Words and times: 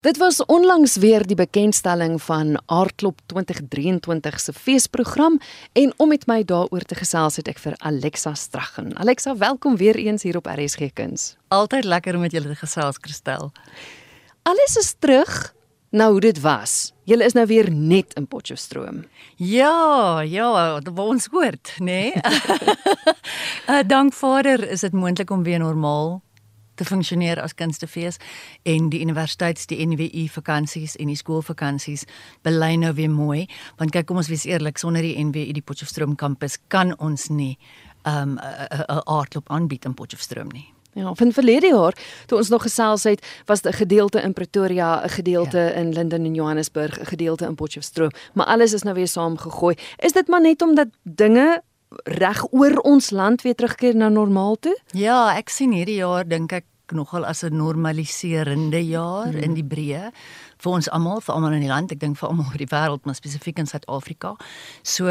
Dit 0.00 0.16
was 0.16 0.44
onlangs 0.46 0.96
weer 0.96 1.26
die 1.26 1.36
bekendstelling 1.36 2.22
van 2.22 2.62
Aardklop 2.66 3.18
2023 3.26 4.40
se 4.40 4.52
feesprogram 4.52 5.40
en 5.72 5.92
om 5.96 6.08
met 6.08 6.26
my 6.26 6.44
daaroor 6.44 6.86
te 6.86 6.94
gesels 6.94 7.36
het 7.36 7.48
ek 7.50 7.58
vir 7.58 7.74
Alexa 7.82 8.30
Straggen. 8.38 8.92
Alexa, 8.94 9.34
welkom 9.36 9.74
weer 9.76 9.98
eens 9.98 10.22
hier 10.22 10.38
op 10.38 10.46
RSG 10.46 10.92
Kuns. 10.94 11.34
Altyd 11.48 11.84
lekker 11.84 12.14
om 12.14 12.22
met 12.22 12.30
julle 12.30 12.46
te 12.46 12.54
gesels, 12.54 13.02
Christel. 13.02 13.50
Alles 14.46 14.76
is 14.78 14.94
terug 14.98 15.50
nou 15.90 16.12
hoe 16.12 16.20
dit 16.20 16.40
was. 16.46 16.92
Julle 17.02 17.26
is 17.26 17.34
nou 17.34 17.46
weer 17.50 17.66
net 17.70 18.14
in 18.14 18.30
Potchefstroom. 18.30 19.02
Ja, 19.34 20.20
ja, 20.20 20.78
was 20.94 21.10
ons 21.10 21.26
hoort, 21.34 21.74
nê? 21.82 22.14
Nee? 22.14 22.14
uh, 23.70 23.82
dank 23.82 24.14
Vader 24.14 24.62
is 24.62 24.86
dit 24.86 24.94
moontlik 24.94 25.30
om 25.34 25.42
weer 25.42 25.58
normaal 25.58 26.20
te 26.78 26.86
funksioneer 26.88 27.42
as 27.42 27.56
kunstefees 27.58 28.20
en 28.62 28.88
die 28.92 29.02
universiteits 29.04 29.66
die 29.70 29.80
NWU 29.86 30.28
vakansies 30.38 30.96
en 30.96 31.10
die 31.12 31.18
skoolvakansies 31.18 32.06
bely 32.46 32.74
nou 32.76 32.94
weer 32.98 33.12
mooi 33.12 33.46
want 33.78 33.92
kyk 33.94 34.08
kom 34.08 34.22
ons 34.22 34.30
wees 34.32 34.46
eerlik 34.48 34.78
sonder 34.78 35.02
die 35.02 35.18
NWU 35.18 35.52
die 35.52 35.64
Potchefstroom 35.64 36.16
kampus 36.16 36.58
kan 36.68 36.94
ons 36.98 37.28
nie 37.28 37.58
'n 38.06 38.38
um, 38.38 38.38
aardloop 39.04 39.50
aanbied 39.50 39.84
in 39.84 39.94
Potchefstroom 39.94 40.48
nie. 40.48 40.72
Ja, 40.92 41.14
van 41.14 41.32
verlede 41.32 41.66
jaar 41.66 41.94
toe 42.26 42.38
ons 42.38 42.48
nog 42.48 42.62
gesels 42.62 43.02
het, 43.02 43.26
was 43.46 43.60
'n 43.62 43.72
gedeelte 43.72 44.20
in 44.20 44.32
Pretoria, 44.32 45.04
'n 45.04 45.08
gedeelte 45.08 45.58
ja. 45.58 45.70
in 45.70 45.92
Linden 45.92 46.24
en 46.24 46.34
Johannesburg, 46.34 47.00
'n 47.00 47.06
gedeelte 47.06 47.44
in 47.44 47.54
Potchefstroom, 47.54 48.10
maar 48.34 48.46
alles 48.46 48.72
is 48.72 48.82
nou 48.82 48.94
weer 48.94 49.08
saamgegooi. 49.08 49.76
Is 49.96 50.12
dit 50.12 50.28
maar 50.28 50.40
net 50.40 50.62
omdat 50.62 50.88
dinge 51.02 51.62
reg 52.04 52.52
oor 52.52 52.76
ons 52.76 53.10
land 53.10 53.42
weer 53.42 53.54
terugkeer 53.54 53.96
na 53.96 54.08
normaal 54.08 54.56
toe? 54.56 54.78
Ja, 54.86 55.36
ek 55.36 55.48
sien 55.48 55.72
hierdie 55.72 56.00
jaar 56.00 56.28
dink 56.28 56.52
ek 56.52 56.64
nogal 56.92 57.24
as 57.24 57.44
'n 57.44 57.56
normaliserende 57.56 58.80
jaar 58.86 59.32
hmm. 59.32 59.42
in 59.42 59.54
die 59.54 59.64
breë 59.64 60.10
vir 60.58 60.72
ons 60.72 60.88
almal, 60.88 61.20
vir 61.20 61.34
almal 61.34 61.52
in 61.52 61.60
die 61.60 61.68
land, 61.68 61.92
ek 61.92 62.00
dink 62.00 62.18
vir 62.18 62.28
almal 62.28 62.46
oor 62.46 62.58
die 62.58 62.70
wêreld, 62.70 63.04
maar 63.04 63.14
spesifiek 63.14 63.58
in 63.58 63.66
Suid-Afrika. 63.66 64.36
So, 64.82 65.06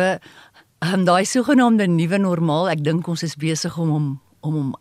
um, 0.81 1.05
daai 1.05 1.25
sogenaamde 1.25 1.87
nuwe 1.87 2.17
normaal, 2.17 2.69
ek 2.69 2.83
dink 2.83 3.07
ons 3.07 3.23
is 3.23 3.35
besig 3.35 3.77
om 3.77 3.91
om 3.91 4.21
om 4.41 4.55
om 4.55 4.75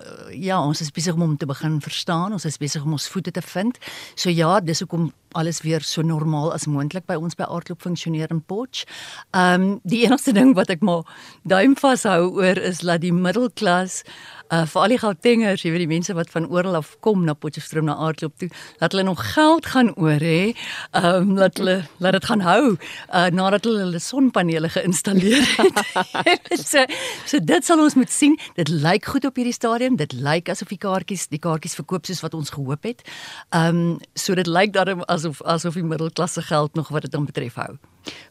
uh, 0.00 0.32
ja, 0.34 0.60
ons 0.62 0.80
is 0.80 0.90
besig 0.90 1.14
om 1.14 1.22
om 1.22 1.36
te 1.36 1.46
begin 1.46 1.80
verstaan, 1.80 2.32
ons 2.32 2.44
is 2.44 2.58
besig 2.58 2.84
om 2.84 2.92
ons 2.92 3.08
voete 3.08 3.30
te 3.30 3.42
vind. 3.42 3.78
So 4.14 4.30
ja, 4.30 4.60
dis 4.60 4.80
hoekom 4.80 5.12
alles 5.32 5.62
weer 5.62 5.80
so 5.80 6.02
normaal 6.02 6.52
as 6.52 6.66
moontlik 6.66 7.06
by 7.06 7.14
ons 7.14 7.36
by 7.38 7.44
Aardklop 7.48 7.82
funksioneer 7.82 8.30
in 8.30 8.42
Potch. 8.42 8.84
Ehm 9.32 9.62
um, 9.62 9.80
die 9.84 10.04
enigste 10.06 10.32
ding 10.32 10.54
wat 10.56 10.70
ek 10.70 10.80
maar 10.80 11.04
duim 11.44 11.76
vashou 11.76 12.30
oor 12.40 12.58
is 12.58 12.78
dat 12.84 13.00
die 13.00 13.12
middelklas 13.12 14.02
uh 14.48 14.64
vir 14.64 14.80
al 14.80 14.92
die 14.94 14.98
Gautengers, 14.98 15.62
jy 15.64 15.72
weet 15.74 15.82
die 15.84 15.90
mense 15.90 16.14
wat 16.16 16.30
van 16.32 16.46
oral 16.48 16.78
af 16.78 16.94
kom 17.04 17.24
na 17.26 17.34
Potchefstroom 17.36 17.84
na 17.88 17.96
Aardklop 18.00 18.36
toe, 18.40 18.48
dat 18.80 18.94
hulle 18.94 19.04
nog 19.04 19.20
geld 19.34 19.66
gaan 19.66 19.90
oor 19.96 20.22
hè. 20.24 20.52
Ehm 20.96 21.30
um, 21.30 21.34
dat 21.36 21.58
hulle 21.60 21.82
laat 21.98 22.16
dit 22.16 22.28
gaan 22.30 22.44
hou 22.46 22.62
uh 22.72 23.26
nadat 23.28 23.68
hulle 23.68 23.84
hulle 23.84 24.00
sonpanele 24.00 24.70
geïnstalleer 24.72 25.44
het. 25.58 26.48
so, 26.72 26.84
so 27.26 27.40
dit 27.44 27.64
sal 27.64 27.82
ons 27.84 27.94
moet 27.94 28.10
sien. 28.10 28.38
Dit 28.56 28.72
lyk 28.72 29.04
goed 29.12 29.28
op 29.28 29.36
hierdie 29.36 29.56
stadium. 29.56 29.96
Dit 30.00 30.12
lyk 30.16 30.48
asof 30.48 30.72
die 30.72 30.80
kaartjies, 30.80 31.28
die 31.28 31.42
kaartjies 31.42 31.76
verkoop 31.76 32.08
soos 32.08 32.24
wat 32.24 32.34
ons 32.38 32.54
gehoop 32.56 32.88
het. 32.88 33.04
Ehm 33.52 33.76
um, 33.76 33.98
so 34.14 34.34
dit 34.34 34.46
lyk 34.48 34.72
daarom 34.72 35.04
asof 35.18 35.42
asof 35.42 35.78
die 35.78 35.84
middelklasse 35.84 36.42
geld 36.42 36.74
nog 36.78 36.88
wat 36.94 37.02
dit 37.06 37.14
dan 37.14 37.26
betref 37.26 37.58
hou. 37.58 37.74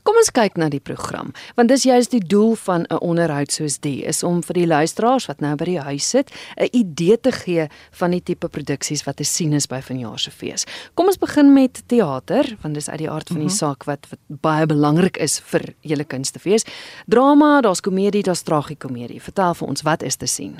Kom 0.07 0.15
ons 0.15 0.31
kyk 0.31 0.55
na 0.55 0.69
die 0.71 0.79
program, 0.79 1.33
want 1.57 1.67
dis 1.67 1.83
juist 1.83 2.13
die 2.15 2.23
doel 2.23 2.55
van 2.55 2.85
'n 2.89 2.99
onderhoud 3.03 3.51
soos 3.51 3.77
die 3.79 4.05
is 4.07 4.23
om 4.23 4.41
vir 4.43 4.53
die 4.53 4.67
luisteraars 4.67 5.27
wat 5.27 5.41
nou 5.41 5.55
by 5.55 5.65
die 5.65 5.79
huis 5.79 6.09
sit, 6.09 6.31
'n 6.57 6.69
idee 6.71 7.17
te 7.19 7.31
gee 7.31 7.67
van 7.91 8.11
die 8.11 8.23
tipe 8.23 8.47
produksies 8.47 9.03
wat 9.03 9.17
te 9.17 9.23
sien 9.23 9.53
is 9.53 9.67
by 9.67 9.81
vanjaar 9.81 10.19
se 10.19 10.31
fees. 10.31 10.65
Kom 10.93 11.05
ons 11.05 11.17
begin 11.17 11.53
met 11.53 11.83
teater, 11.87 12.57
want 12.61 12.73
dis 12.73 12.89
uit 12.89 12.97
die 12.97 13.09
aard 13.09 13.27
van 13.27 13.37
die 13.37 13.47
-hmm. 13.47 13.57
saak 13.57 13.83
wat, 13.83 14.07
wat 14.09 14.19
baie 14.27 14.65
belangrik 14.65 15.17
is 15.17 15.39
vir 15.39 15.73
julle 15.81 16.03
kunstefees. 16.03 16.63
Drama, 17.05 17.61
daar's 17.61 17.81
komedie, 17.81 18.23
daar's 18.23 18.41
tragikomedie. 18.41 19.21
Vertel 19.21 19.53
vir 19.53 19.67
ons 19.67 19.81
wat 19.81 20.03
is 20.03 20.15
te 20.15 20.25
sien. 20.25 20.59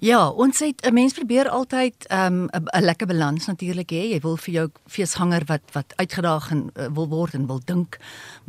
Ja, 0.00 0.28
ons 0.28 0.58
het 0.58 0.86
'n 0.86 0.94
mens 0.94 1.12
probeer 1.12 1.48
altyd 1.48 1.94
'n 2.08 2.14
um, 2.14 2.48
lekker 2.80 3.06
balans 3.06 3.46
natuurlik 3.46 3.90
hê. 3.90 4.12
Jy 4.12 4.20
wil 4.20 4.36
vir 4.36 4.54
jou 4.54 4.70
feesganger 4.86 5.42
wat 5.46 5.62
wat 5.72 5.92
uitgedaag 5.96 6.50
en 6.50 6.70
uh, 6.76 6.86
wil 6.94 7.08
word 7.08 7.34
en 7.34 7.46
wil 7.46 7.60
dink 7.64 7.98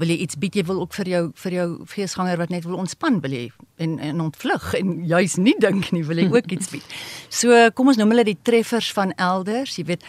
wil 0.01 0.09
jy 0.09 0.17
iets 0.25 0.37
bied 0.41 0.55
jy 0.55 0.63
wil 0.67 0.81
ook 0.81 0.93
vir 0.93 1.09
jou 1.09 1.23
vir 1.43 1.57
jou 1.57 1.67
feesganger 1.89 2.37
wat 2.41 2.49
net 2.53 2.65
wil 2.67 2.79
ontspan 2.81 3.19
wil 3.23 3.31
jy 3.31 3.51
en 3.83 3.99
en 3.99 4.21
ontvlug 4.27 4.73
en 4.79 4.93
juis 5.09 5.37
nie 5.37 5.55
dink 5.59 5.91
nie 5.91 6.03
wil 6.07 6.17
jy 6.17 6.29
ook 6.31 6.51
iets 6.51 6.71
bied. 6.73 6.95
So 7.43 7.49
kom 7.75 7.87
ons 7.91 7.97
noem 7.97 8.13
hulle 8.13 8.27
die 8.27 8.39
treffers 8.41 8.91
van 8.93 9.13
elders, 9.17 9.77
jy 9.77 9.85
weet. 9.85 10.03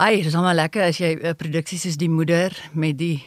Ai, 0.00 0.22
dis 0.24 0.34
hom 0.34 0.46
lekker 0.48 0.88
as 0.88 0.98
jy 0.98 1.14
'n 1.14 1.26
uh, 1.26 1.34
produksie 1.36 1.78
soos 1.78 1.96
die 2.00 2.10
moeder 2.10 2.56
met 2.72 2.98
die 2.98 3.20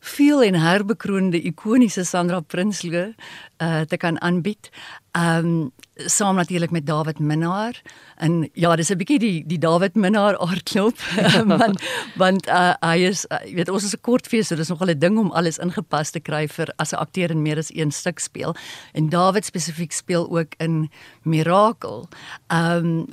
veel 0.00 0.42
en 0.42 0.56
herbekroonde 0.56 1.40
ikoniese 1.42 2.04
Sandra 2.04 2.40
Prinsloo 2.40 3.12
uh 3.60 3.80
te 3.80 3.96
kan 3.96 4.20
aanbied. 4.20 4.70
Um 5.12 5.72
saam 6.06 6.36
natuurlik 6.36 6.70
met 6.70 6.86
David 6.86 7.18
Minnar 7.18 7.74
en 8.16 8.48
ja, 8.52 8.76
dis 8.76 8.90
'n 8.90 8.96
bietjie 8.96 9.18
die 9.18 9.44
die 9.46 9.58
David 9.58 9.94
Minnar 9.94 10.38
aardklop 10.38 10.98
want 11.52 11.82
want 12.16 12.48
uh, 12.48 12.74
hy 12.80 12.98
is 13.08 13.26
uh, 13.30 13.38
jy 13.44 13.54
weet 13.54 13.68
ons 13.68 13.84
is 13.84 13.94
'n 13.94 14.00
kort 14.00 14.26
fees, 14.26 14.48
so 14.48 14.56
dis 14.56 14.68
nogal 14.68 14.90
'n 14.90 14.98
ding 14.98 15.18
om 15.18 15.30
alles 15.30 15.58
ingepas 15.58 16.10
te 16.10 16.20
kry 16.20 16.46
vir 16.48 16.68
as 16.78 16.92
'n 16.92 17.00
akteur 17.00 17.30
in 17.30 17.42
meer 17.42 17.58
as 17.58 17.70
een 17.74 17.90
stuk 17.90 18.18
speel. 18.18 18.54
En 18.92 19.08
David 19.08 19.44
spesifiek 19.44 19.92
speel 19.92 20.30
ook 20.30 20.54
in 20.58 20.90
Miracle. 21.22 22.08
Um 22.48 23.06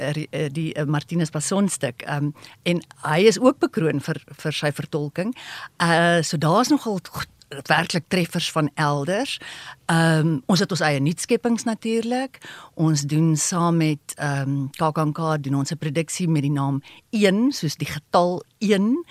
die, 0.52 0.74
uh, 0.78 0.86
Martinus 0.86 1.30
Passon 1.30 1.70
stuk. 1.70 2.04
Um 2.08 2.34
en 2.64 2.82
hy 3.04 3.20
is 3.28 3.40
ook 3.40 3.60
bekroon 3.60 4.02
vir 4.02 4.22
vir 4.38 4.52
sy 4.54 4.72
vertolking. 4.72 5.36
Uh 5.82 6.22
so 6.22 6.38
daar's 6.38 6.70
nogal 6.70 7.00
werklik 7.48 8.04
treffers 8.08 8.52
van 8.52 8.70
elders. 8.76 9.40
Ehm 9.86 10.28
um, 10.28 10.42
ons 10.46 10.60
het 10.60 10.72
ons 10.72 10.84
eie 10.84 11.00
nuutskeppings 11.00 11.64
natuurlik. 11.64 12.40
Ons 12.74 13.02
doen 13.02 13.36
saam 13.38 13.78
met 13.78 14.14
ehm 14.16 14.50
um, 14.50 14.70
KAKNK 14.76 15.44
doen 15.44 15.56
ons 15.56 15.72
'n 15.72 15.78
produksie 15.78 16.28
met 16.28 16.42
die 16.42 16.52
naam 16.52 16.82
1 17.10 17.52
soos 17.52 17.76
die 17.76 17.88
getal 17.88 18.44
1 18.58 19.06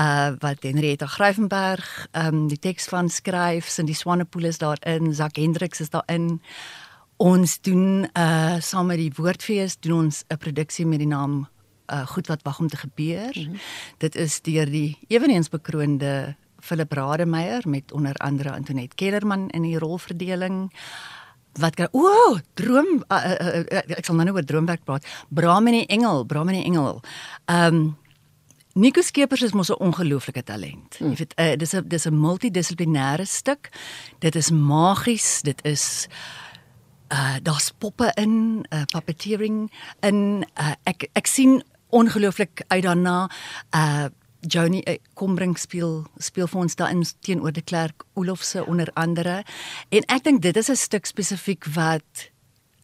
uh 0.00 0.30
wat 0.38 0.62
Henrietta 0.62 1.06
Gryvenberg 1.06 2.08
ehm 2.10 2.34
um, 2.34 2.48
die 2.48 2.58
teks 2.58 2.86
van 2.86 3.08
skryf, 3.08 3.68
sin 3.68 3.86
die 3.86 3.94
Swanepoel 3.94 4.44
is 4.44 4.58
daarin, 4.58 5.14
Zak 5.14 5.36
Hendriks 5.36 5.80
is 5.80 5.90
daarin. 5.90 6.42
Ons 7.16 7.60
doen 7.60 8.08
uh 8.18 8.60
saam 8.60 8.86
met 8.86 8.98
die 8.98 9.12
Woordfees 9.16 9.78
doen 9.80 10.04
ons 10.04 10.24
'n 10.28 10.36
produksie 10.36 10.86
met 10.86 10.98
die 10.98 11.08
naam 11.08 11.48
uh 11.92 12.06
goed 12.06 12.26
wat 12.26 12.42
wag 12.42 12.58
om 12.58 12.68
te 12.68 12.76
gebeur. 12.76 13.32
Mm 13.34 13.44
-hmm. 13.44 13.60
Dit 13.98 14.14
is 14.14 14.40
deur 14.40 14.70
die 14.70 14.98
eweneens 15.08 15.48
bekroonde 15.48 16.36
Philip 16.66 16.92
Rademeier 16.92 17.68
met 17.68 17.92
onder 17.92 18.14
andere 18.14 18.52
Antoinette 18.52 18.96
Kellerman 18.98 19.48
in 19.54 19.62
die 19.62 19.78
rolverdeling 19.78 20.66
wat 21.60 21.78
o, 21.92 22.02
oh, 22.04 22.38
droom 22.54 23.04
uh, 23.08 23.16
uh, 23.40 23.60
uh, 23.64 23.84
ek 23.96 24.04
sal 24.04 24.18
nou 24.18 24.34
oor 24.34 24.44
droomwerk 24.44 24.82
praat. 24.84 25.06
Brahmini 25.28 25.86
Engel, 25.92 26.24
Brahmini 26.28 26.64
Engel. 26.64 27.00
Ehm 27.46 27.74
um, 27.74 27.94
Nico 28.76 29.00
Skeepers 29.00 29.42
is 29.42 29.54
mos 29.56 29.70
'n 29.72 29.80
ongelooflike 29.80 30.42
talent. 30.42 30.96
Hmm. 30.98 31.08
Jy 31.08 31.16
weet, 31.16 31.32
uh, 31.40 31.56
dis 31.56 31.72
'n 31.72 31.88
dis 31.88 32.04
'n 32.06 32.20
multidissiplinêre 32.20 33.24
stuk. 33.24 33.70
Dit 34.18 34.34
is 34.34 34.50
magies, 34.50 35.40
dit 35.42 35.64
is 35.64 36.08
uh 37.08 37.36
daar's 37.42 37.72
poppe 37.78 38.12
in, 38.14 38.66
uh 38.70 38.82
puppeteering 38.92 39.72
in 40.00 40.44
uh, 40.60 40.74
ek 40.84 41.08
ek 41.12 41.26
sien 41.26 41.62
ongelooflik 41.88 42.64
uit 42.68 42.82
daarna. 42.82 43.30
Uh 43.70 44.06
Joni 44.46 44.80
eh, 44.86 44.98
Kombring 45.14 45.56
speel 45.58 46.06
speel 46.18 46.46
vir 46.46 46.60
ons 46.60 46.76
daarin 46.78 47.02
teenoor 47.26 47.52
die 47.52 47.64
Klerk 47.64 48.04
Olofse 48.14 48.64
onder 48.66 48.90
andere. 48.94 49.42
En 49.90 50.06
ek 50.08 50.24
dink 50.24 50.42
dit 50.42 50.56
is 50.56 50.70
'n 50.70 50.76
stuk 50.76 51.06
spesifiek 51.06 51.64
wat 51.74 52.30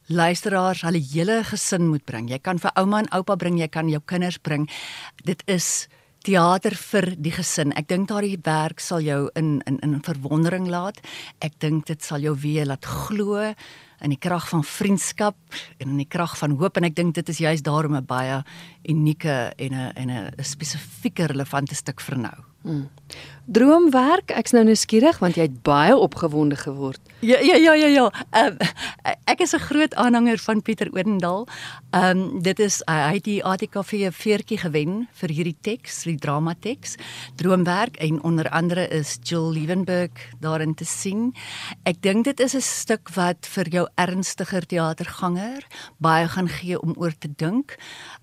luisteraars 0.07 0.83
hulle 0.83 1.01
hele 1.13 1.45
gesin 1.45 1.89
moet 1.89 2.05
bring. 2.05 2.29
Jy 2.31 2.39
kan 2.39 2.59
vir 2.59 2.71
ouma 2.75 2.99
en 2.99 3.13
oupa 3.13 3.37
bring, 3.37 3.59
jy 3.59 3.69
kan 3.69 3.89
jou 3.89 4.01
kinders 4.05 4.39
bring. 4.39 4.69
Dit 5.25 5.43
is 5.47 5.89
teater 6.23 6.75
vir 6.79 7.09
die 7.19 7.33
gesin. 7.35 7.73
Ek 7.79 7.89
dink 7.91 8.09
daardie 8.11 8.39
werk 8.45 8.81
sal 8.81 9.03
jou 9.05 9.31
in 9.39 9.61
in 9.67 9.79
in 9.83 10.01
verwondering 10.03 10.69
laat. 10.71 11.01
Ek 11.41 11.59
dink 11.59 11.87
dit 11.87 12.03
sal 12.03 12.21
jou 12.21 12.35
weer 12.37 12.67
laat 12.67 12.85
glo 12.85 13.41
in 14.03 14.11
die 14.11 14.19
krag 14.19 14.49
van 14.51 14.65
vriendskap 14.67 15.37
en 15.79 15.95
in 15.95 15.99
die 16.03 16.09
krag 16.11 16.37
van 16.39 16.57
hoop 16.59 16.77
en 16.77 16.85
ek 16.85 16.97
dink 16.99 17.15
dit 17.15 17.29
is 17.29 17.39
juist 17.39 17.65
daarom 17.65 17.97
'n 17.97 18.07
baie 18.07 18.43
unieke 18.89 19.53
en 19.59 19.75
'n 19.75 19.93
en 19.97 20.11
'n 20.11 20.43
spesifieke 20.43 21.27
relevante 21.27 21.75
stuk 21.75 22.01
vir 22.01 22.19
nou. 22.19 22.52
Hmm. 22.63 22.89
Droomwerk, 23.51 24.31
ek's 24.39 24.55
nou 24.55 24.63
nuuskierig 24.63 25.17
want 25.19 25.35
jy 25.35 25.49
het 25.49 25.55
baie 25.67 25.97
opgewonde 25.99 26.55
geword. 26.61 27.01
Ja 27.27 27.41
ja 27.43 27.57
ja 27.59 27.73
ja 27.75 27.89
ja. 27.91 28.05
Um, 28.39 28.57
ek 29.27 29.43
is 29.43 29.53
'n 29.55 29.59
groot 29.59 29.95
aanhanger 29.95 30.39
van 30.39 30.63
Pieter 30.63 30.89
Odendaal. 30.95 31.49
Ehm 31.91 32.19
um, 32.19 32.43
dit 32.43 32.59
is 32.59 32.83
hy 32.87 33.15
het 33.19 33.25
die 33.25 33.45
ATKV 33.45 34.13
veertjie 34.15 34.59
gewen 34.59 35.09
vir 35.13 35.29
hierdie 35.29 35.57
teks, 35.61 36.03
die 36.05 36.17
drama 36.17 36.55
teks. 36.55 36.95
Droomwerk 37.37 37.97
en 37.97 38.23
onder 38.23 38.49
andere 38.49 38.89
is 38.89 39.19
Jill 39.23 39.51
Liebenberg 39.51 40.31
daarin 40.41 40.75
te 40.75 40.85
sien. 40.85 41.35
Ek 41.83 42.03
dink 42.03 42.25
dit 42.25 42.41
is 42.41 42.55
'n 42.55 42.61
stuk 42.61 43.11
wat 43.15 43.47
vir 43.47 43.69
jou 43.69 43.89
ernstiger 43.97 44.67
teaterganger, 44.67 45.67
baie 45.99 46.29
gaan 46.29 46.49
gee 46.49 46.81
om 46.81 46.95
oor 46.97 47.13
te 47.19 47.29
dink. 47.37 47.77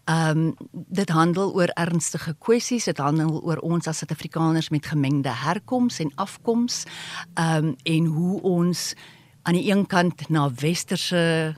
Ehm 0.05 0.37
um, 0.37 0.55
dit 0.71 1.09
handel 1.09 1.53
oor 1.53 1.69
ernstige 1.75 2.35
kwessies, 2.39 2.85
dit 2.85 2.97
handel 2.97 3.41
oor 3.43 3.57
ons 3.57 3.87
as 3.87 3.99
Suid-Afrikaners 4.29 4.69
met 4.69 4.85
gemengde 4.85 5.29
herkoms 5.29 5.99
en 5.99 6.11
afkoms. 6.15 6.83
Ehm 7.33 7.65
um, 7.65 7.75
en 7.83 8.05
hoe 8.05 8.41
ons 8.41 8.93
aan 9.41 9.53
die 9.53 9.71
een 9.71 9.85
kant 9.87 10.29
na 10.29 10.51
westerse 10.53 11.55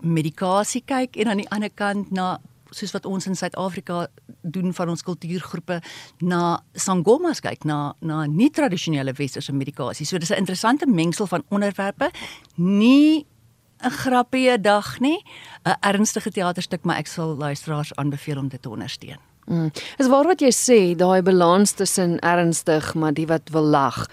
medikasie 0.00 0.82
kyk 0.84 1.16
en 1.16 1.28
aan 1.28 1.36
die 1.36 1.50
ander 1.50 1.70
kant 1.70 2.10
na 2.10 2.40
soos 2.70 2.92
wat 2.92 3.06
ons 3.06 3.26
in 3.26 3.36
Suid-Afrika 3.36 4.08
doen 4.42 4.74
van 4.74 4.88
ons 4.88 5.02
kultuurgroepe 5.02 5.80
na 6.18 6.60
sangomas 6.74 7.40
kyk 7.40 7.64
na 7.64 7.94
na 8.00 8.26
nie 8.26 8.50
tradisionele 8.50 9.12
westerse 9.12 9.52
medikasie. 9.52 10.06
So 10.06 10.18
dis 10.18 10.30
'n 10.30 10.38
interessante 10.38 10.86
mengsel 10.86 11.26
van 11.26 11.42
onderwerpe. 11.48 12.10
Nie 12.56 13.26
'n 13.80 13.90
grappie 13.90 14.60
dag 14.60 15.00
nie, 15.00 15.22
'n 15.64 15.76
ernstige 15.80 16.30
teaterstuk, 16.30 16.84
maar 16.84 16.96
ek 16.96 17.06
sal 17.06 17.36
luisteraars 17.36 17.94
aanbeveel 17.94 18.38
om 18.38 18.48
dit 18.48 18.62
te 18.62 18.68
ondersteun. 18.68 19.33
Mm. 19.46 19.70
Is 19.98 20.08
waar 20.08 20.24
wat 20.24 20.40
jy 20.40 20.52
sê, 20.52 20.96
daai 20.96 21.22
balans 21.22 21.72
tussen 21.72 22.18
ernstig 22.18 22.94
maar 22.94 23.12
die 23.12 23.26
wat 23.26 23.50
wil 23.52 23.64
lag. 23.64 24.06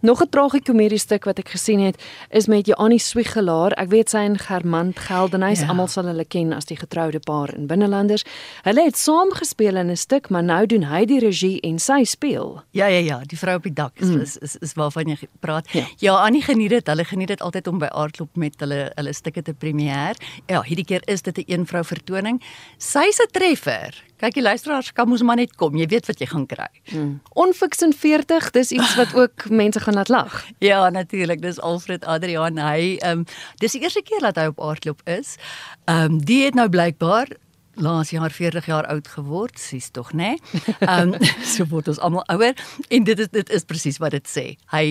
Nog 0.00 0.22
'n 0.22 0.28
tragikomedie 0.28 0.98
stuk 0.98 1.24
wat 1.24 1.38
ek 1.38 1.48
gesien 1.48 1.80
het 1.80 2.02
is 2.30 2.46
met 2.46 2.66
Joannie 2.66 2.98
Swigelaar. 2.98 3.72
Ek 3.72 3.88
weet 3.88 4.10
sy 4.10 4.18
en 4.18 4.38
Germant 4.38 4.98
Geldenhuys, 4.98 5.60
ja. 5.60 5.66
almal 5.66 5.86
sal 5.86 6.04
hulle 6.04 6.24
ken 6.24 6.52
as 6.52 6.64
die 6.64 6.76
getroude 6.76 7.18
paar 7.18 7.54
in 7.54 7.66
Binnelanders. 7.66 8.24
Hulle 8.62 8.84
het 8.84 8.96
saam 8.96 9.32
gespeel 9.32 9.76
in 9.76 9.90
'n 9.90 9.96
stuk, 9.96 10.30
maar 10.30 10.42
nou 10.42 10.66
doen 10.66 10.82
hy 10.82 11.04
die 11.04 11.18
regie 11.18 11.60
en 11.60 11.78
sy 11.78 12.04
speel. 12.04 12.62
Ja 12.70 12.86
ja 12.86 12.98
ja, 12.98 13.20
die 13.26 13.38
vrou 13.38 13.56
op 13.56 13.62
die 13.62 13.72
dak 13.72 13.92
is 13.94 14.08
mm. 14.08 14.20
is, 14.20 14.36
is 14.36 14.56
is 14.56 14.72
waarvan 14.74 15.08
jy 15.08 15.16
praat. 15.40 15.72
Ja, 15.72 15.84
ja 15.98 16.14
Annie 16.14 16.42
geniet 16.42 16.70
dit. 16.70 16.86
Hulle 16.86 17.04
geniet 17.04 17.28
dit 17.28 17.40
altyd 17.40 17.66
om 17.66 17.78
by 17.78 17.86
Aardklop 17.86 18.36
met 18.36 18.54
hulle 18.60 18.92
hulle 18.94 19.12
stukke 19.12 19.42
te 19.42 19.54
premier. 19.54 20.14
Ja, 20.46 20.62
hierdie 20.62 20.84
keer 20.84 21.02
is 21.04 21.22
dit 21.22 21.38
'n 21.38 21.44
een 21.46 21.66
vrou 21.66 21.84
vertoning. 21.84 22.42
Sy's 22.76 23.18
'n 23.18 23.30
treffer. 23.30 24.07
Kyk 24.18 24.34
die 24.34 24.42
luisteraars 24.42 24.92
kan 24.92 25.08
mos 25.08 25.22
maar 25.22 25.38
net 25.38 25.54
kom. 25.56 25.76
Jy 25.78 25.86
weet 25.92 26.08
wat 26.10 26.20
jy 26.22 26.26
gaan 26.26 26.46
kry. 26.50 26.68
Hmm. 26.90 27.18
Onfiks 27.38 27.84
en 27.86 27.94
40, 27.94 28.50
dis 28.56 28.72
iets 28.74 28.94
wat 28.98 29.14
ook 29.14 29.48
mense 29.62 29.80
gaan 29.80 29.94
laat 29.94 30.08
lag. 30.12 30.40
Ja, 30.64 30.88
natuurlik. 30.90 31.42
Dis 31.42 31.60
Alfred 31.60 32.04
Adrian. 32.04 32.58
Hy 32.58 32.96
ehm 32.98 33.22
um, 33.22 33.26
dis 33.62 33.76
die 33.76 33.82
eerste 33.82 34.02
keer 34.02 34.24
dat 34.26 34.40
hy 34.40 34.48
op 34.50 34.60
aardklop 34.60 35.04
is. 35.06 35.36
Ehm 35.86 36.18
um, 36.18 36.24
die 36.24 36.44
het 36.44 36.58
nou 36.58 36.68
blykbaar 36.68 37.30
laas 37.78 38.10
jaar 38.10 38.30
40 38.30 38.66
jaar 38.66 38.86
oud 38.86 39.08
geword, 39.08 39.58
sies 39.58 39.90
tog 39.90 40.12
nê. 40.12 40.34
Nee? 40.34 40.74
Ehm 40.78 41.14
um, 41.14 41.28
so 41.52 41.66
word 41.70 41.88
ons 41.88 42.00
almal 42.02 42.26
ouer 42.34 42.54
en 42.88 43.04
dit 43.04 43.18
is 43.18 43.30
dit 43.34 43.50
is 43.54 43.64
presies 43.64 44.00
wat 44.02 44.16
dit 44.16 44.30
sê. 44.30 44.46
Hy 44.74 44.84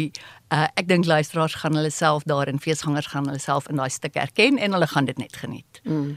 uh, 0.53 0.68
ek 0.80 0.88
dink 0.88 1.06
luisteraars 1.06 1.59
gaan 1.62 1.75
hulle 1.75 1.91
self 1.91 2.23
daar 2.30 2.47
in 2.47 2.62
feesgangers 2.63 3.12
gaan 3.12 3.27
hulle 3.27 3.44
self 3.44 3.68
in 3.71 3.81
daai 3.81 3.91
stuk 3.91 4.15
herken 4.19 4.57
en 4.57 4.77
hulle 4.77 4.88
gaan 4.88 5.09
dit 5.09 5.19
net 5.19 5.35
geniet. 5.35 5.81
Mm. 5.83 6.15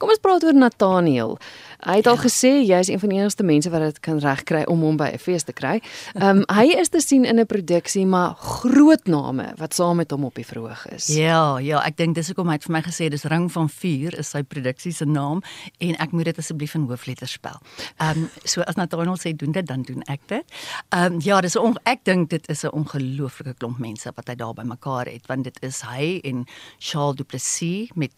Kom 0.00 0.12
ons 0.12 0.22
praat 0.22 0.44
oor 0.46 0.56
Nathaniel. 0.56 1.36
Hy 1.80 1.96
het 2.00 2.04
ja. 2.04 2.10
al 2.10 2.20
gesê 2.20 2.52
jy 2.60 2.78
is 2.78 2.88
een 2.88 3.00
van 3.00 3.08
die 3.12 3.18
enigste 3.18 3.46
mense 3.46 3.70
wat 3.70 3.80
dit 3.80 4.00
kan 4.04 4.18
regkry 4.18 4.62
om 4.68 4.82
hom 4.84 4.96
by 4.96 5.10
'n 5.14 5.18
fees 5.18 5.44
te 5.44 5.52
kry. 5.52 5.80
Ehm 6.14 6.42
um, 6.42 6.44
hy 6.58 6.76
is 6.76 6.88
te 6.88 7.00
sien 7.00 7.24
in 7.24 7.40
'n 7.40 7.46
produksie 7.46 8.06
maar 8.06 8.34
groot 8.34 9.06
name 9.06 9.52
wat 9.56 9.74
saam 9.74 9.96
met 9.96 10.10
hom 10.10 10.24
op 10.24 10.34
die 10.34 10.46
verhoog 10.46 10.86
is. 10.88 11.06
Ja, 11.06 11.58
ja, 11.58 11.82
ek 11.84 11.96
dink 11.96 12.14
dis 12.14 12.26
hoekom 12.26 12.48
hy 12.48 12.54
het 12.54 12.64
vir 12.64 12.72
my 12.72 12.82
gesê 12.82 13.08
dis 13.08 13.24
Ring 13.24 13.52
van 13.52 13.68
Vuur 13.68 14.18
is 14.18 14.30
sy 14.30 14.42
produksie 14.42 14.92
se 14.92 15.04
naam 15.04 15.42
en 15.78 15.96
ek 15.96 16.12
moet 16.12 16.24
dit 16.24 16.38
asseblief 16.38 16.74
in 16.74 16.86
hoofletters 16.86 17.32
spel. 17.32 17.60
Ehm 17.98 18.18
um, 18.18 18.30
so 18.44 18.60
as 18.60 18.76
Nathaniel 18.76 19.16
sê 19.16 19.36
doen 19.36 19.52
dit 19.52 19.66
dan 19.66 19.82
doen 19.82 20.02
ek 20.06 20.20
dit. 20.26 20.44
Ehm 20.88 21.14
um, 21.14 21.20
ja, 21.20 21.40
dis 21.40 21.56
ek 21.84 22.04
dink 22.04 22.30
dit 22.30 22.48
is 22.48 22.64
'n 22.64 22.72
ongelooflike 22.72 23.54
klomp 23.58 23.78
mense 23.78 24.10
wat 24.16 24.28
hy 24.28 24.34
daar 24.34 24.54
by 24.54 24.62
mekaar 24.62 25.06
het 25.06 25.26
want 25.26 25.44
dit 25.44 25.58
is 25.62 25.80
hy 25.80 26.20
en 26.24 26.46
Charles 26.78 27.16
Du 27.16 27.24
Plessis 27.24 27.90
met 27.94 28.12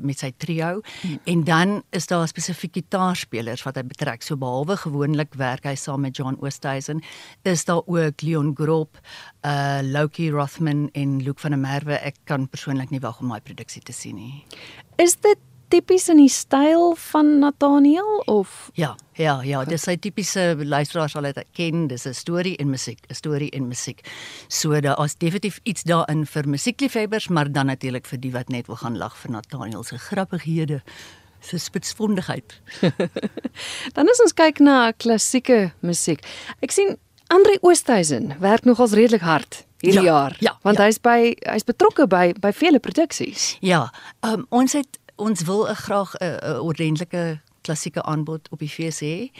met 0.00 0.18
sy 0.18 0.32
trio 0.36 0.80
hmm. 1.02 1.18
en 1.24 1.44
dan 1.44 1.82
is 1.90 2.06
daar 2.06 2.28
spesifiek 2.28 2.72
gitaarspelers 3.02 3.64
wat 3.66 3.76
hy 3.76 3.84
betrek. 3.86 4.22
So 4.22 4.36
behalwe 4.38 4.76
gewoonlik 4.78 5.34
werk 5.38 5.66
hy 5.66 5.74
saam 5.76 6.02
met 6.06 6.16
John 6.16 6.38
Oosthuizen, 6.40 7.02
is 7.44 7.64
daar 7.64 7.82
ook 7.86 8.22
Leon 8.22 8.54
Grob, 8.56 8.98
uh 9.44 9.80
Loki 9.82 10.30
Rothman 10.30 10.88
en 10.94 11.22
Luke 11.22 11.40
van 11.40 11.50
der 11.50 11.60
Merwe. 11.60 11.98
Ek 11.98 12.16
kan 12.24 12.48
persoonlik 12.48 12.90
nie 12.90 13.00
wag 13.00 13.20
om 13.20 13.32
daai 13.32 13.42
produksie 13.42 13.82
te 13.82 13.92
sien 13.92 14.16
nie. 14.16 14.44
Is 14.98 15.16
dit 15.16 15.38
tipies 15.72 16.10
in 16.12 16.18
die 16.20 16.28
styl 16.28 16.92
van 17.00 17.38
Nathaniel 17.40 18.22
of 18.28 18.70
Ja, 18.76 18.92
ja, 19.16 19.40
ja, 19.42 19.62
dis 19.64 19.86
sy 19.86 19.96
tipiese 19.96 20.52
luisteraars 20.60 21.14
sal 21.16 21.24
dit 21.24 21.40
ken, 21.56 21.86
dis 21.88 22.06
'n 22.06 22.12
storie 22.14 22.56
en 22.58 22.68
musiek, 22.70 23.00
'n 23.08 23.14
storie 23.14 23.50
en 23.50 23.68
musiek. 23.68 24.04
So 24.48 24.80
daar 24.80 25.00
is 25.04 25.16
definitief 25.16 25.60
iets 25.64 25.82
daarin 25.82 26.26
vir 26.26 26.48
musiekliefhebbers, 26.48 27.28
maar 27.28 27.52
dan 27.52 27.66
natuurlik 27.66 28.06
vir 28.06 28.20
die 28.20 28.32
wat 28.32 28.48
net 28.48 28.66
wil 28.66 28.76
gaan 28.76 28.98
lag 28.98 29.16
vir 29.16 29.30
Nathaniel 29.30 29.82
se 29.82 29.98
grappighede 29.98 30.82
se 31.42 31.58
spitsvondigheid. 31.58 32.54
Dan 33.94 34.08
as 34.08 34.22
ons 34.24 34.34
kyk 34.38 34.62
na 34.62 34.92
klassieke 34.92 35.72
musiek. 35.80 36.22
Ek 36.62 36.74
sien 36.74 36.96
Andre 37.32 37.58
Oosthuizen 37.64 38.34
werk 38.42 38.66
nogals 38.68 38.92
redelik 38.92 39.24
hard 39.24 39.62
hierdie 39.82 40.04
ja, 40.04 40.10
jaar. 40.12 40.36
Ja, 40.44 40.56
want 40.62 40.78
ja. 40.78 40.86
hy's 40.86 41.00
by 41.02 41.32
hy's 41.48 41.66
betrokke 41.66 42.06
by 42.06 42.32
by 42.40 42.52
vele 42.54 42.80
produksies. 42.82 43.56
Ja. 43.64 43.86
Um, 44.20 44.46
ons 44.50 44.76
het 44.78 45.00
ons 45.16 45.42
wil 45.48 45.66
'n 45.68 45.74
graag 45.74 46.14
'n 46.20 46.60
ordentlike 46.60 47.40
klassieke 47.62 48.02
aanbod 48.02 48.48
op 48.50 48.62
die 48.62 48.70
fees 48.70 49.00
hê. 49.04 49.30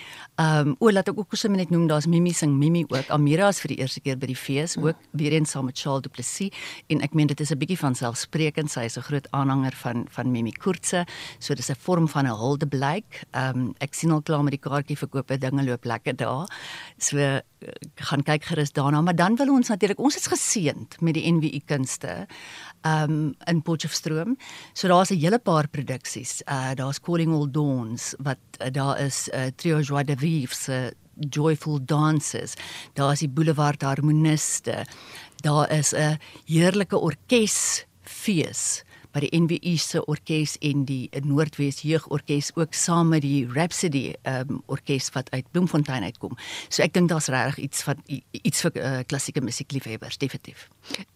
Ehm 0.41 0.73
um, 0.73 0.77
o, 0.79 0.91
laat 0.91 1.09
ek 1.09 1.19
ook 1.19 1.37
sommer 1.37 1.61
net 1.61 1.71
noem 1.71 1.87
daar's 1.91 2.07
Mimi 2.07 2.33
sing 2.33 2.55
Mimi 2.59 2.85
ook. 2.89 3.11
Amira 3.11 3.49
is 3.49 3.61
vir 3.61 3.75
die 3.75 3.79
eerste 3.83 4.01
keer 4.01 4.19
by 4.19 4.27
die 4.31 4.39
fees 4.39 4.77
ook 4.77 4.97
mm. 4.97 5.19
weer 5.21 5.33
eens 5.33 5.51
saam 5.51 5.69
met 5.69 5.79
Charles 5.79 6.03
Du 6.03 6.09
Plessis 6.09 6.51
en 6.89 7.03
ek 7.03 7.15
meen 7.15 7.27
dit 7.27 7.41
is 7.41 7.51
'n 7.51 7.59
bietjie 7.59 7.79
van 7.79 7.95
selfsprekend. 7.95 8.71
Sy 8.71 8.85
is 8.85 8.99
'n 8.99 9.03
groot 9.03 9.29
aanhanger 9.31 9.73
van 9.73 10.07
van 10.11 10.31
Mimi 10.31 10.53
Koortse. 10.53 11.05
So 11.39 11.55
dis 11.55 11.71
'n 11.71 11.77
vorm 11.79 12.09
van 12.09 12.27
'n 12.27 12.39
huldeblyk. 12.39 13.25
Ehm 13.33 13.59
um, 13.59 13.75
ek 13.79 13.95
sien 13.95 14.11
al 14.11 14.23
klaar 14.23 14.43
met 14.43 14.53
die 14.53 14.69
kaartjie 14.71 14.97
verkope 14.99 15.39
dinge 15.39 15.65
loop 15.65 15.85
lekker 15.85 16.17
daar. 16.17 16.47
So 16.99 17.43
gaan 17.95 18.23
kyk 18.23 18.45
gerus 18.45 18.73
daarna, 18.73 19.01
maar 19.01 19.17
dan 19.17 19.37
wil 19.37 19.53
ons 19.55 19.69
natuurlik 19.69 20.01
ons 20.01 20.17
is 20.17 20.27
geseënd 20.27 21.01
met 21.01 21.15
die 21.15 21.33
NWI 21.33 21.63
kunste 21.67 22.27
um 22.87 23.35
in 23.47 23.63
Potchefstroom. 23.63 24.37
So 24.73 24.89
daar's 24.89 25.11
'n 25.11 25.19
hele 25.19 25.39
paar 25.39 25.69
produksies. 25.69 26.43
Uh 26.47 26.75
daar's 26.75 27.01
Calling 27.01 27.33
All 27.33 27.51
Dawns 27.51 28.15
wat 28.19 28.39
uh, 28.61 28.71
daar 28.71 29.01
is 29.01 29.29
uh, 29.29 29.47
Trio 29.57 29.81
Joie 29.81 30.05
de 30.05 30.17
Vivre 30.17 30.55
se 30.55 30.95
Joyful 31.31 31.85
Dances. 31.85 32.55
Daar 32.95 33.13
is 33.13 33.19
die 33.19 33.29
Boulevard 33.29 33.83
Harmoniste. 33.83 34.87
Daar 35.37 35.71
is 35.71 35.93
'n 35.93 36.19
heerlike 36.47 36.99
orkesfees 36.99 38.85
by 39.13 39.23
die 39.25 39.31
NWU 39.37 39.77
se 39.81 40.01
orkes 40.09 40.57
en 40.65 40.85
die 40.89 41.11
Noordwes 41.25 41.83
Jeugorkes 41.85 42.51
ook 42.57 42.75
saam 42.75 43.13
met 43.13 43.23
die 43.23 43.45
Rhapsody 43.47 44.15
um, 44.29 44.63
orkes 44.73 45.11
wat 45.15 45.31
uit 45.31 45.47
Bloemfontein 45.53 46.05
uitkom. 46.09 46.37
So 46.69 46.83
ek 46.83 46.95
dink 46.97 47.11
daar's 47.13 47.29
regtig 47.33 47.65
iets 47.69 47.85
van 47.87 48.01
iets 48.09 48.65
vir 48.65 48.79
uh, 48.81 48.93
klassieke 49.07 49.43
musiekliefhebbers 49.45 50.19
definitief. 50.23 50.69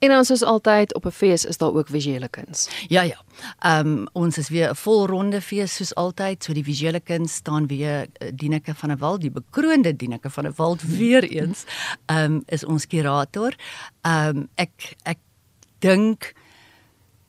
En 0.05 0.17
ons 0.17 0.31
is 0.31 0.45
altyd 0.45 0.95
op 0.95 1.07
'n 1.07 1.11
fees 1.11 1.45
is 1.45 1.59
daar 1.59 1.75
ook 1.75 1.89
visuele 1.89 2.29
kuns. 2.29 2.69
Ja 2.89 3.03
ja. 3.03 3.21
Ehm 3.61 3.87
um, 3.87 4.09
ons 4.13 4.39
is 4.39 4.49
weer 4.49 4.71
'n 4.71 4.77
volronde 4.77 5.41
fees 5.41 5.75
soos 5.75 5.95
altyd. 5.95 6.45
So 6.45 6.53
die 6.53 6.65
visuele 6.65 7.01
kuns 7.01 7.35
staan 7.35 7.67
weer 7.67 8.07
uh, 8.23 8.29
Dieneke 8.35 8.75
van 8.75 8.89
der 8.89 8.99
Walt, 8.99 9.21
die 9.21 9.31
bekroonde 9.31 9.97
Dieneke 9.97 10.31
van 10.31 10.45
der 10.45 10.53
Walt 10.57 10.83
weer 11.01 11.25
eens. 11.25 11.65
Ehm 12.07 12.25
um, 12.25 12.43
is 12.47 12.65
ons 12.65 12.87
kurator. 12.87 13.55
Ehm 14.03 14.37
um, 14.37 14.49
ek 14.55 14.97
ek 15.03 15.19
dink 15.79 16.35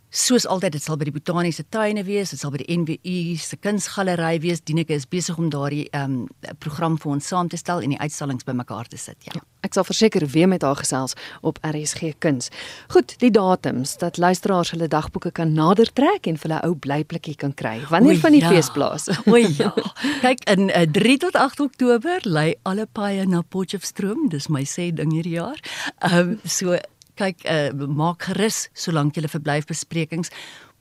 soos 0.10 0.48
altyd 0.48 0.78
dit 0.78 0.84
sal 0.84 0.98
by 0.98 1.08
die 1.10 1.14
botaniese 1.16 1.66
tuine 1.70 2.04
wees, 2.08 2.32
dit 2.32 2.40
sal 2.40 2.52
by 2.54 2.62
die 2.62 2.78
NWU 2.80 3.36
se 3.42 3.58
kunsgalery 3.60 4.38
wees. 4.44 4.62
Dieneke 4.64 4.96
is 4.96 5.08
besig 5.10 5.38
om 5.38 5.50
daardie 5.52 5.88
ehm 5.92 6.24
um, 6.24 6.54
program 6.64 6.96
vir 6.98 7.12
ons 7.18 7.28
saam 7.28 7.50
te 7.52 7.58
stel 7.60 7.84
en 7.84 7.94
die 7.94 8.00
uitstallings 8.00 8.48
bymekaar 8.48 8.88
te 8.88 8.98
sit. 8.98 9.18
Ja. 9.28 9.36
ja. 9.36 9.44
Ek 9.68 9.76
sal 9.76 9.84
verseker 9.84 10.24
weer 10.32 10.48
met 10.48 10.64
haar 10.64 10.80
gesels 10.80 11.16
op 11.42 11.60
RSG 11.66 12.14
Kuns. 12.24 12.50
Goed, 12.94 13.18
die 13.20 13.32
datums 13.34 13.98
dat 14.00 14.18
luisteraars 14.18 14.72
hulle 14.72 14.88
dagboeke 14.88 15.32
kan 15.36 15.52
nader 15.54 15.92
trek 15.94 16.30
en 16.30 16.40
vir 16.40 16.50
hulle 16.50 16.62
ou 16.68 16.76
blyplekkie 16.76 17.36
kan 17.36 17.54
kry. 17.54 17.82
Wanneer 17.92 18.22
van 18.24 18.38
die 18.38 18.44
ja. 18.44 18.52
feesplaas? 18.54 19.10
O 19.28 19.36
ja. 19.36 19.74
Kyk 20.24 20.46
in 20.54 20.70
uh, 20.70 20.84
eh, 20.84 20.92
3 20.92 21.18
tot 21.28 21.36
8 21.36 21.66
Oktober 21.68 22.24
lê 22.24 22.54
alle 22.64 22.88
paaie 22.88 23.26
na 23.28 23.44
Potchefstroom, 23.44 24.30
dis 24.32 24.48
my 24.48 24.64
sê 24.64 24.92
ding 24.96 25.12
hierdie 25.12 25.36
jaar. 25.42 25.60
Ehm 26.00 26.38
um, 26.38 26.40
so 26.46 26.78
kyk 27.18 27.44
uh, 27.46 27.88
maak 27.88 28.30
gerus 28.30 28.68
solank 28.74 29.18
jy 29.18 29.28
verblyfbesprekings 29.28 30.32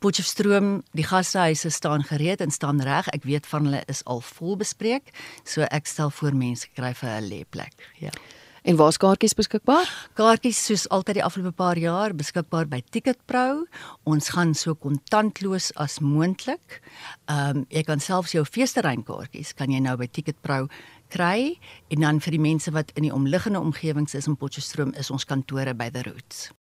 Potchefstroom, 0.04 0.82
die 0.92 1.06
gastehuise 1.08 1.70
staan 1.72 2.02
gereed 2.04 2.42
en 2.44 2.50
staan 2.52 2.82
reg. 2.84 3.08
Ek 3.16 3.24
weet 3.24 3.46
van 3.48 3.64
hulle 3.64 3.80
is 3.88 4.02
al 4.04 4.20
vol 4.20 4.58
bespreek, 4.60 5.08
so 5.44 5.64
ek 5.72 5.88
stel 5.88 6.12
voor 6.12 6.36
mense 6.36 6.68
kry 6.76 6.92
vir 6.94 7.10
'n 7.16 7.28
lêplek. 7.30 7.72
Ja. 7.98 8.12
En 8.66 8.76
waar's 8.76 8.96
kaartjies 8.98 9.34
beskikbaar? 9.38 9.86
Kaartjies 10.18 10.58
soos 10.66 10.88
altyd 10.88 11.14
die 11.14 11.24
afgelope 11.24 11.54
paar 11.54 11.78
jaar 11.78 12.14
beskikbaar 12.14 12.66
by 12.66 12.80
Ticketpro. 12.90 13.66
Ons 14.02 14.28
gaan 14.34 14.54
so 14.54 14.74
kontantloos 14.74 15.70
as 15.78 16.00
moontlik. 16.02 16.80
Ehm 17.30 17.62
um, 17.62 17.64
jy 17.70 17.82
kan 17.86 18.00
selfs 18.00 18.34
jou 18.34 18.44
feesterreinkaartjies 18.44 19.54
kan 19.54 19.70
jy 19.70 19.78
nou 19.78 19.96
by 19.96 20.08
Ticketpro 20.10 20.66
kry 21.12 21.58
en 21.88 22.00
dan 22.00 22.20
vir 22.20 22.36
die 22.36 22.42
mense 22.42 22.72
wat 22.74 22.92
in 22.94 23.08
die 23.08 23.14
omliggende 23.14 23.60
omgewings 23.60 24.14
is 24.14 24.26
in 24.26 24.36
Potchefstroom 24.36 24.94
is 24.98 25.10
ons 25.10 25.24
kantore 25.24 25.74
by 25.74 25.90
The 25.90 26.06
Roots. 26.10 26.48